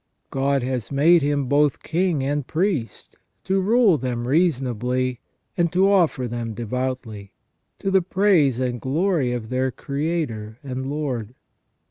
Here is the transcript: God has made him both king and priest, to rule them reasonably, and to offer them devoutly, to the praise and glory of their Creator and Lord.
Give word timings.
God 0.31 0.63
has 0.63 0.91
made 0.91 1.21
him 1.21 1.45
both 1.45 1.83
king 1.83 2.23
and 2.23 2.47
priest, 2.47 3.17
to 3.43 3.61
rule 3.61 3.99
them 3.99 4.27
reasonably, 4.27 5.19
and 5.55 5.71
to 5.71 5.91
offer 5.91 6.27
them 6.27 6.55
devoutly, 6.55 7.33
to 7.77 7.91
the 7.91 8.01
praise 8.01 8.59
and 8.59 8.81
glory 8.81 9.31
of 9.31 9.49
their 9.49 9.69
Creator 9.69 10.57
and 10.63 10.87
Lord. 10.89 11.35